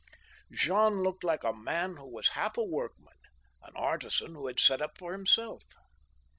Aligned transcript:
Jean 0.51 1.03
looked 1.03 1.23
like 1.23 1.43
a 1.43 1.53
man 1.53 1.97
who 1.97 2.11
was 2.11 2.29
half 2.29 2.57
a 2.57 2.63
workman, 2.63 3.13
an 3.61 3.73
artisan 3.75 4.33
who 4.33 4.47
has 4.47 4.59
set 4.59 4.81
up 4.81 4.97
for 4.97 5.11
himself. 5.11 5.61